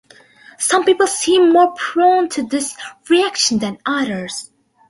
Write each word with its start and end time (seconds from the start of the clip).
Some 0.57 0.83
people 0.83 1.05
seem 1.05 1.53
more 1.53 1.73
prone 1.75 2.27
to 2.29 2.41
this 2.41 2.75
reaction 3.07 3.59
than 3.59 3.77
others. 3.85 4.49